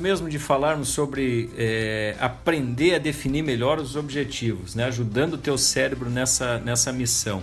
[0.00, 4.84] mesmo de falarmos sobre é, aprender a definir melhor os objetivos, né?
[4.84, 7.42] ajudando o teu cérebro nessa, nessa missão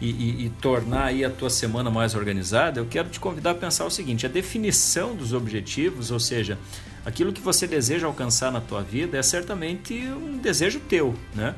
[0.00, 3.54] e, e, e, tornar aí a tua semana mais organizada, eu quero te convidar a
[3.54, 6.58] pensar o seguinte: a definição dos objetivos, ou seja,
[7.06, 11.54] aquilo que você deseja alcançar na tua vida, é certamente um desejo teu, né?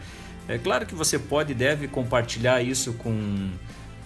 [0.48, 3.50] É claro que você pode e deve compartilhar isso com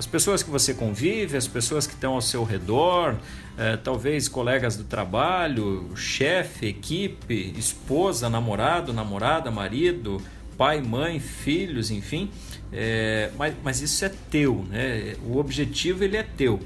[0.00, 3.18] as pessoas que você convive, as pessoas que estão ao seu redor,
[3.58, 10.18] é, talvez colegas do trabalho, chefe, equipe, esposa, namorado, namorada, marido,
[10.56, 12.30] pai, mãe, filhos, enfim.
[12.72, 15.16] É, mas, mas isso é teu, né?
[15.22, 16.60] O objetivo ele é teu.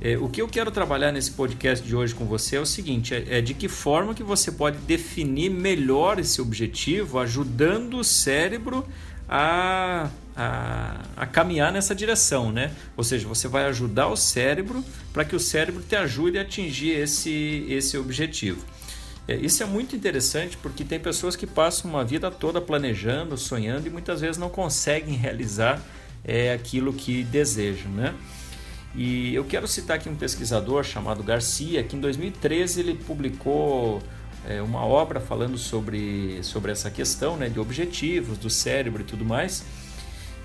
[0.00, 3.12] É, o que eu quero trabalhar nesse podcast de hoje com você é o seguinte:
[3.12, 8.82] é, é, de que forma que você pode definir melhor esse objetivo, ajudando o cérebro
[9.28, 12.72] a, a, a, caminhar nessa direção, né?
[12.96, 16.92] Ou seja, você vai ajudar o cérebro para que o cérebro te ajude a atingir
[16.92, 18.64] esse, esse objetivo.
[19.28, 23.86] É, isso é muito interessante porque tem pessoas que passam uma vida toda planejando, sonhando
[23.86, 25.80] e muitas vezes não conseguem realizar
[26.24, 28.14] é, aquilo que desejam, né?
[28.94, 34.02] E eu quero citar aqui um pesquisador chamado Garcia, que em 2013 ele publicou
[34.46, 39.24] é, uma obra falando sobre, sobre essa questão né, de objetivos do cérebro e tudo
[39.24, 39.64] mais.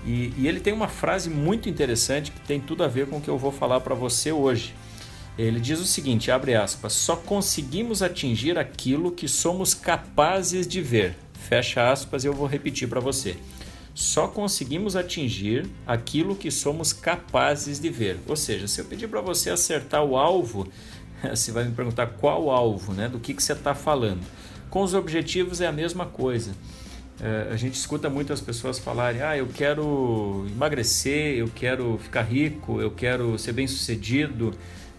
[0.06, 3.20] E, e ele tem uma frase muito interessante que tem tudo a ver com o
[3.20, 4.74] que eu vou falar para você hoje.
[5.36, 11.16] Ele diz o seguinte, abre aspas, só conseguimos atingir aquilo que somos capazes de ver.
[11.34, 13.36] Fecha aspas, eu vou repetir para você.
[13.94, 18.18] Só conseguimos atingir aquilo que somos capazes de ver.
[18.26, 20.68] Ou seja, se eu pedir para você acertar o alvo,
[21.30, 23.08] Você vai me perguntar qual alvo, né?
[23.08, 24.20] do que, que você está falando.
[24.70, 26.52] Com os objetivos é a mesma coisa.
[27.20, 32.80] É, a gente escuta muitas pessoas falarem: ah, eu quero emagrecer, eu quero ficar rico,
[32.80, 34.54] eu quero ser bem sucedido,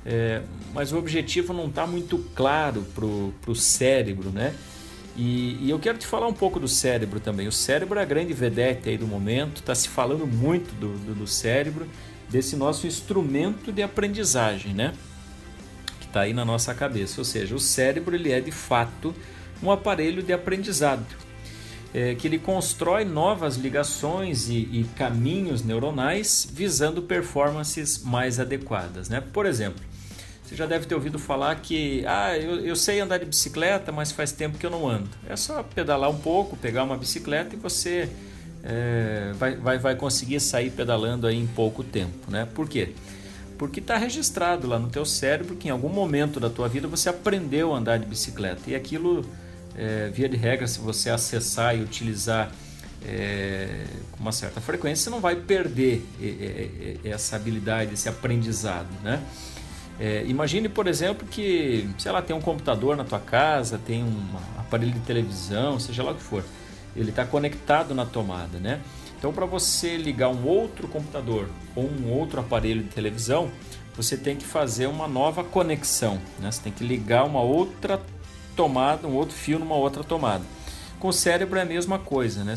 [0.06, 0.42] é,
[0.74, 4.54] mas o objetivo não está muito claro para o cérebro, né?
[5.16, 7.48] E, e, eu quero te falar um pouco do cérebro também.
[7.48, 11.16] O cérebro é a grande vedete aí do momento, está se falando muito do, do,
[11.16, 11.88] do cérebro,
[12.30, 14.94] desse nosso instrumento de aprendizagem, né?
[16.10, 17.22] está aí na nossa cabeça.
[17.22, 19.16] Ou seja, o cérebro ele é de fato
[19.64, 21.06] um aparelho de aprendizado,
[21.94, 29.10] é, que ele constrói novas ligações e, e, caminhos neuronais visando performances mais adequadas.
[29.10, 29.22] Né?
[29.34, 29.84] Por exemplo,
[30.44, 34.12] você já deve ter ouvido falar que ah, eu, eu sei andar de bicicleta, mas
[34.12, 35.10] faz tempo que eu não ando.
[35.28, 38.10] É só pedalar um pouco, pegar uma bicicleta e você
[38.64, 42.30] é, vai, vai, vai conseguir sair pedalando aí em pouco tempo.
[42.30, 42.48] Né?
[42.54, 42.94] Por quê?
[43.60, 47.10] porque está registrado lá no teu cérebro que em algum momento da tua vida você
[47.10, 49.26] aprendeu a andar de bicicleta e aquilo,
[49.80, 52.52] é, via de regra, se você acessar e utilizar
[53.08, 56.06] é, com uma certa frequência, você não vai perder
[57.06, 59.24] essa habilidade, esse aprendizado, né?
[59.98, 64.26] É, imagine, por exemplo, que, sei lá, tem um computador na tua casa, tem um
[64.58, 66.44] aparelho de televisão, seja lá o que for.
[66.96, 68.82] Ele está conectado na tomada, né?
[69.18, 73.52] Então, para você ligar um outro computador ou um outro aparelho de televisão,
[73.94, 76.20] você tem que fazer uma nova conexão.
[76.40, 76.50] Né?
[76.50, 78.02] Você tem que ligar uma outra
[78.60, 80.44] tomada, um outro fio numa outra tomada.
[81.00, 82.44] Com o cérebro é a mesma coisa.
[82.44, 82.56] Né?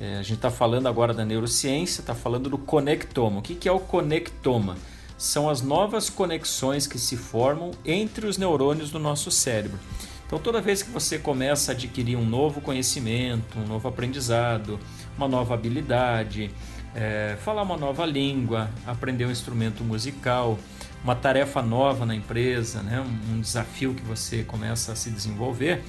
[0.00, 3.40] É, a gente está falando agora da neurociência, está falando do conectoma.
[3.40, 4.78] O que, que é o conectoma?
[5.18, 9.78] São as novas conexões que se formam entre os neurônios do nosso cérebro.
[10.26, 14.80] Então, toda vez que você começa a adquirir um novo conhecimento, um novo aprendizado,
[15.14, 16.50] uma nova habilidade,
[16.94, 20.58] é, falar uma nova língua, aprender um instrumento musical,
[21.02, 23.04] uma tarefa nova na empresa, né?
[23.32, 25.82] um desafio que você começa a se desenvolver,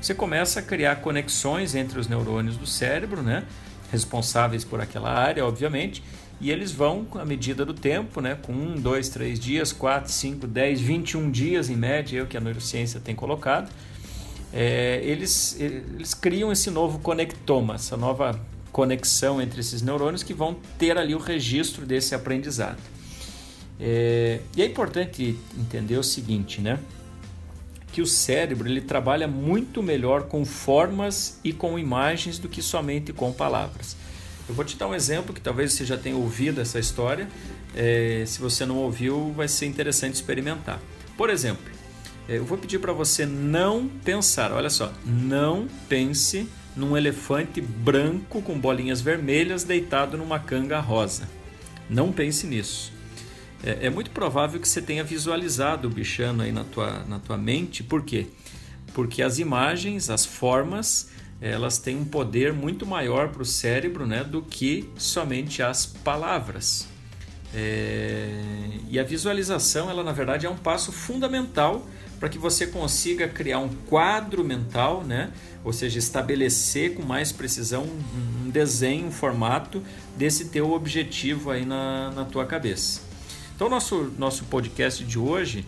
[0.00, 3.44] você começa a criar conexões entre os neurônios do cérebro, né?
[3.90, 6.02] responsáveis por aquela área, obviamente,
[6.40, 10.46] e eles vão, à medida do tempo, né, com um, dois, três dias, quatro, cinco,
[10.46, 13.70] dez, vinte e um dias em média, é o que a neurociência tem colocado,
[14.52, 18.38] é, eles, eles criam esse novo conectoma, essa nova
[18.70, 22.78] conexão entre esses neurônios que vão ter ali o registro desse aprendizado.
[23.78, 26.78] É, e é importante entender o seguinte, né?
[27.92, 33.12] Que o cérebro ele trabalha muito melhor com formas e com imagens do que somente
[33.12, 33.96] com palavras.
[34.48, 37.28] Eu vou te dar um exemplo que talvez você já tenha ouvido essa história.
[37.74, 40.80] É, se você não ouviu, vai ser interessante experimentar.
[41.16, 41.64] Por exemplo,
[42.28, 48.42] é, eu vou pedir para você não pensar, olha só, não pense num elefante branco
[48.42, 51.28] com bolinhas vermelhas deitado numa canga rosa.
[51.88, 52.95] Não pense nisso.
[53.62, 57.36] É, é muito provável que você tenha visualizado o bichano aí na tua, na tua
[57.36, 58.26] mente, por quê?
[58.94, 61.10] Porque as imagens, as formas,
[61.40, 66.88] elas têm um poder muito maior para o cérebro né, do que somente as palavras.
[67.54, 68.30] É...
[68.88, 71.86] E a visualização, ela na verdade é um passo fundamental
[72.18, 75.30] para que você consiga criar um quadro mental, né?
[75.66, 79.82] ou seja, estabelecer com mais precisão um desenho, um formato
[80.16, 83.00] desse teu objetivo aí na, na tua cabeça.
[83.56, 85.64] Então, nosso, nosso podcast de hoje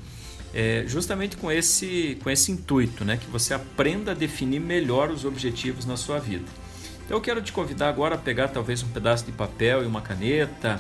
[0.53, 3.17] é justamente com esse, com esse intuito, né?
[3.17, 6.45] que você aprenda a definir melhor os objetivos na sua vida.
[7.07, 10.03] Então, eu quero te convidar agora a pegar talvez um pedaço de papel e uma
[10.03, 10.79] caneta,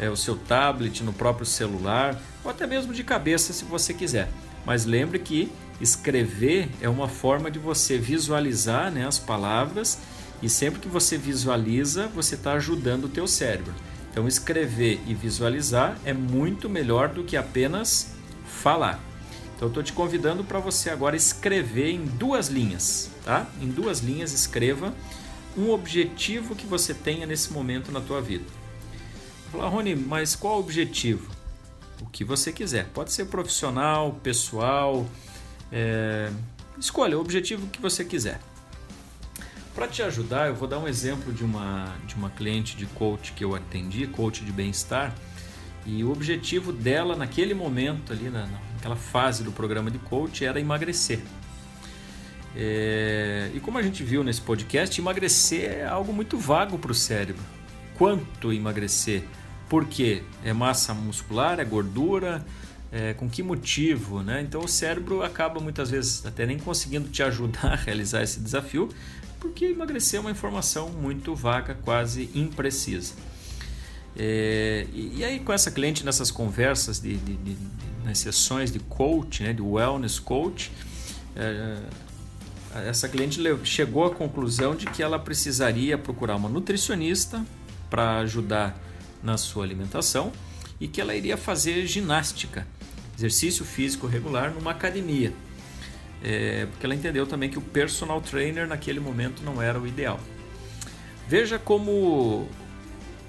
[0.00, 4.28] é, o seu tablet no próprio celular, ou até mesmo de cabeça se você quiser.
[4.66, 9.96] Mas lembre que escrever é uma forma de você visualizar né, as palavras
[10.42, 13.72] e sempre que você visualiza, você está ajudando o teu cérebro.
[14.10, 18.14] Então escrever e visualizar é muito melhor do que apenas
[18.46, 19.00] falar.
[19.56, 23.46] Então estou te convidando para você agora escrever em duas linhas, tá?
[23.60, 24.94] Em duas linhas escreva
[25.56, 28.44] um objetivo que você tenha nesse momento na tua vida.
[29.50, 31.28] Falar, Rony, mas qual o objetivo?
[32.00, 32.86] O que você quiser.
[32.94, 35.04] Pode ser profissional, pessoal,
[35.72, 36.30] é...
[36.78, 38.40] escolha o objetivo que você quiser.
[39.78, 43.32] Para te ajudar, eu vou dar um exemplo de uma, de uma cliente de coach
[43.32, 45.14] que eu atendi, coach de bem-estar,
[45.86, 50.58] e o objetivo dela naquele momento, ali na, naquela fase do programa de coach, era
[50.58, 51.20] emagrecer.
[52.56, 56.94] É, e como a gente viu nesse podcast, emagrecer é algo muito vago para o
[56.94, 57.44] cérebro.
[57.96, 59.22] Quanto emagrecer?
[59.68, 60.24] Por quê?
[60.42, 61.60] É massa muscular?
[61.60, 62.44] É gordura?
[62.90, 64.24] É, com que motivo?
[64.24, 64.42] Né?
[64.42, 68.88] Então o cérebro acaba muitas vezes até nem conseguindo te ajudar a realizar esse desafio,
[69.40, 73.14] porque emagrecer é uma informação muito vaga, quase imprecisa.
[74.16, 77.56] É, e, e, aí com essa cliente nessas conversas, de, de, de,
[78.04, 80.72] nas sessões de coach, né, de wellness coach,
[81.36, 81.78] é,
[82.86, 87.44] essa cliente chegou à conclusão de que ela precisaria procurar uma nutricionista
[87.88, 88.78] para ajudar
[89.22, 90.32] na sua alimentação
[90.80, 92.66] e que ela iria fazer ginástica,
[93.16, 95.32] exercício físico regular numa academia.
[96.22, 100.18] É, porque ela entendeu também que o personal trainer naquele momento não era o ideal.
[101.28, 102.48] Veja como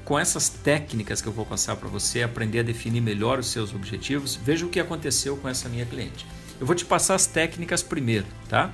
[0.06, 3.76] com essas técnicas que eu vou passar para você aprender a definir melhor os seus
[3.76, 6.26] objetivos, veja o que aconteceu com essa minha cliente.
[6.60, 8.74] Eu vou te passar as técnicas primeiro, tá?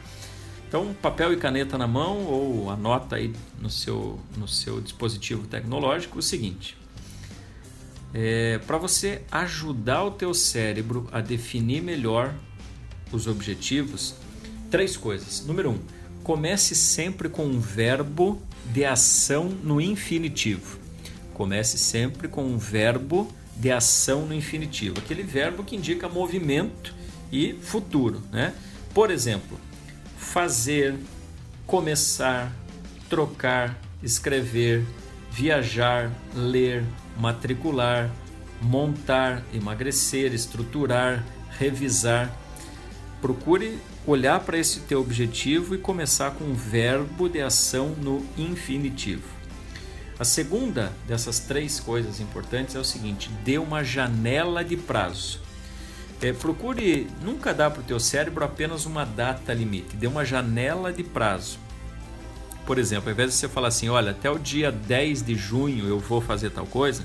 [0.67, 6.19] Então, papel e caneta na mão ou anota aí no seu, no seu dispositivo tecnológico
[6.19, 6.77] o seguinte.
[8.13, 12.33] É, Para você ajudar o teu cérebro a definir melhor
[13.11, 14.15] os objetivos,
[14.69, 15.45] três coisas.
[15.45, 15.79] Número um,
[16.23, 18.41] comece sempre com um verbo
[18.71, 20.79] de ação no infinitivo.
[21.33, 26.93] Comece sempre com um verbo de ação no infinitivo, aquele verbo que indica movimento
[27.31, 28.53] e futuro, né?
[28.93, 29.57] Por exemplo,
[30.17, 30.95] fazer,
[31.65, 32.51] começar,
[33.09, 34.85] trocar, escrever,
[35.31, 36.83] viajar, ler,
[37.17, 38.09] matricular,
[38.61, 41.25] montar, emagrecer, estruturar,
[41.57, 42.33] revisar.
[43.25, 49.27] Procure olhar para esse teu objetivo e começar com um verbo de ação no infinitivo.
[50.19, 55.41] A segunda dessas três coisas importantes é o seguinte: dê uma janela de prazo.
[56.21, 60.93] É, procure nunca dar para o teu cérebro apenas uma data limite, dê uma janela
[60.93, 61.57] de prazo.
[62.63, 65.87] Por exemplo, ao invés de você falar assim, olha, até o dia 10 de junho
[65.87, 67.03] eu vou fazer tal coisa,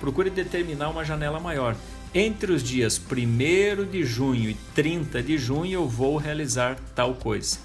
[0.00, 1.76] procure determinar uma janela maior.
[2.12, 7.58] Entre os dias 1 de junho e 30 de junho eu vou realizar tal coisa.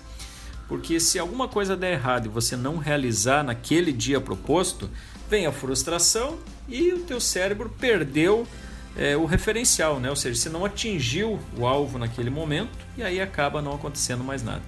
[0.67, 4.87] Porque se alguma coisa der errado e você não realizar naquele dia proposto,
[5.27, 6.37] vem a frustração
[6.69, 8.47] e o teu cérebro perdeu
[8.95, 10.11] é, o referencial, né?
[10.11, 14.43] ou seja, você não atingiu o alvo naquele momento e aí acaba não acontecendo mais
[14.43, 14.61] nada.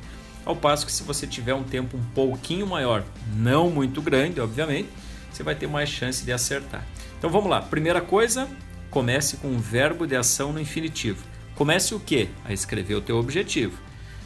[0.44, 3.04] Ao passo que se você tiver um tempo um pouquinho maior,
[3.36, 4.90] não muito grande, obviamente,
[5.32, 6.84] você vai ter mais chance de acertar.
[7.18, 7.62] Então vamos lá.
[7.62, 8.48] Primeira coisa,
[8.90, 11.24] comece com um verbo de ação no infinitivo.
[11.56, 12.30] Comece o que?
[12.46, 13.78] A escrever o teu objetivo.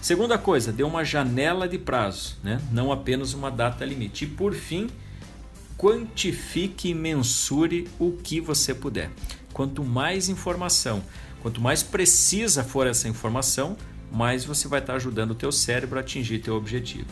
[0.02, 2.60] Segunda coisa, dê uma janela de prazo, né?
[2.72, 4.26] não apenas uma data limite.
[4.26, 4.90] E por fim,
[5.78, 9.12] quantifique e mensure o que você puder.
[9.54, 11.04] Quanto mais informação,
[11.42, 13.78] quanto mais precisa for essa informação,
[14.12, 17.08] mais você vai estar ajudando o teu cérebro a atingir teu objetivo.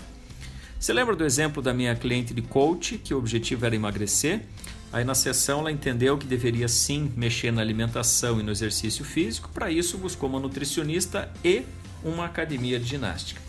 [0.80, 4.42] Você lembra do exemplo da minha cliente de coach, que o objetivo era emagrecer?
[4.92, 9.50] Aí na sessão ela entendeu que deveria sim mexer na alimentação e no exercício físico,
[9.54, 11.64] para isso buscou uma nutricionista e
[12.04, 13.42] uma academia de ginástica.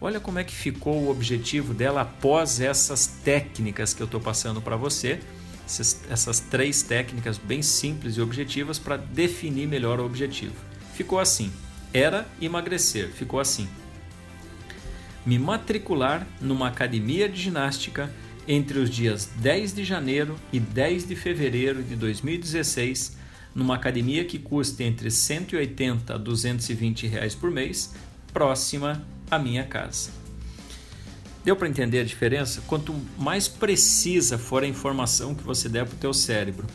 [0.00, 4.60] Olha como é que ficou o objetivo dela após essas técnicas que eu estou passando
[4.60, 5.18] para você
[5.68, 10.54] essas, essas três técnicas bem simples e objetivas para definir melhor o objetivo.
[10.94, 11.52] Ficou assim:
[11.92, 13.68] era emagrecer, ficou assim.
[15.26, 18.10] Me matricular numa academia de ginástica
[18.48, 23.18] entre os dias 10 de janeiro e 10 de fevereiro de 2016
[23.54, 27.94] numa academia que custa entre 180 a 220 reais por mês,
[28.32, 30.10] próxima à minha casa.
[31.44, 32.62] Deu para entender a diferença?
[32.66, 36.66] Quanto mais precisa for a informação que você der para o teu cérebro,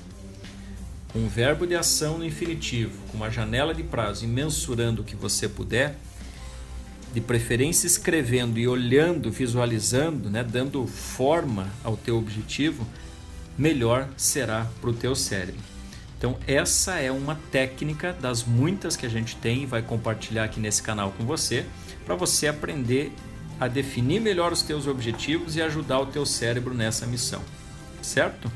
[1.16, 5.16] um verbo de ação no infinitivo, com uma janela de prazo e mensurando o que
[5.16, 5.96] você puder,
[7.14, 12.88] de preferência escrevendo e olhando, visualizando, né, dando forma ao teu objetivo,
[13.56, 15.62] melhor será para o teu cérebro.
[16.18, 20.60] Então essa é uma técnica das muitas que a gente tem e vai compartilhar aqui
[20.60, 21.66] nesse canal com você,
[22.04, 23.12] para você aprender
[23.60, 27.42] a definir melhor os teus objetivos e ajudar o teu cérebro nessa missão.
[28.02, 28.52] Certo?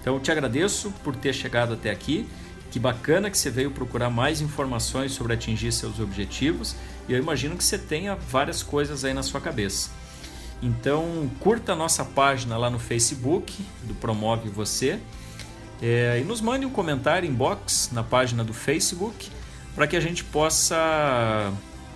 [0.00, 2.26] Então eu te agradeço por ter chegado até aqui.
[2.70, 6.76] Que bacana que você veio procurar mais informações sobre atingir seus objetivos
[7.08, 9.90] e eu imagino que você tenha várias coisas aí na sua cabeça.
[10.62, 14.98] Então, curta a nossa página lá no Facebook do Promove Você
[15.80, 19.30] é, e nos mande um comentário inbox na página do Facebook
[19.74, 21.52] para que a gente possa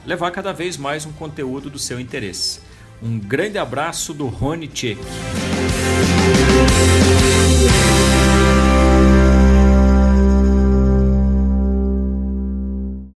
[0.06, 2.60] levar cada vez mais um conteúdo do seu interesse.
[3.02, 5.00] Um grande abraço do Rony Tchek.